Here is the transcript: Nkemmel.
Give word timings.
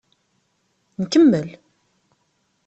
Nkemmel. 1.01 1.49